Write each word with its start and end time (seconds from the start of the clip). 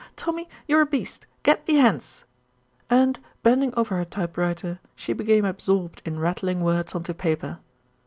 "Tommy, 0.15 0.49
you're 0.67 0.81
a 0.81 0.85
beast. 0.87 1.27
Get 1.43 1.67
thee 1.67 1.75
hence!" 1.75 2.23
and, 2.89 3.19
bending 3.43 3.71
over 3.77 3.97
her 3.97 4.03
typewriter, 4.03 4.79
she 4.95 5.13
became 5.13 5.45
absorbed 5.45 6.01
in 6.05 6.17
rattling 6.17 6.61
words 6.63 6.95
on 6.95 7.03
to 7.03 7.13
paper. 7.13 7.59